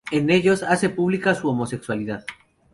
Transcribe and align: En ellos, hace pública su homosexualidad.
En 0.11 0.31
ellos, 0.31 0.63
hace 0.63 0.89
pública 0.89 1.35
su 1.35 1.47
homosexualidad. 1.47 2.25